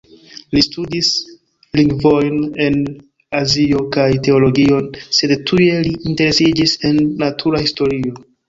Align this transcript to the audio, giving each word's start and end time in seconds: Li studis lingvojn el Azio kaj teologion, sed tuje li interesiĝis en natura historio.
Li 0.55 0.61
studis 0.67 1.09
lingvojn 1.79 2.39
el 2.69 2.79
Azio 3.41 3.83
kaj 3.97 4.09
teologion, 4.29 4.89
sed 5.21 5.37
tuje 5.53 5.79
li 5.87 5.95
interesiĝis 6.13 6.77
en 6.91 7.03
natura 7.25 7.67
historio. 7.69 8.21